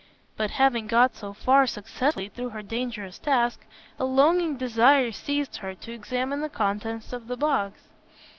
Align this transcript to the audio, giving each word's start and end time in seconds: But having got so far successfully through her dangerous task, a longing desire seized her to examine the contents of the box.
But 0.35 0.49
having 0.49 0.87
got 0.87 1.15
so 1.15 1.31
far 1.31 1.67
successfully 1.67 2.27
through 2.29 2.49
her 2.49 2.63
dangerous 2.63 3.19
task, 3.19 3.63
a 3.99 4.03
longing 4.03 4.57
desire 4.57 5.11
seized 5.11 5.57
her 5.57 5.75
to 5.75 5.93
examine 5.93 6.41
the 6.41 6.49
contents 6.49 7.13
of 7.13 7.27
the 7.27 7.37
box. 7.37 7.81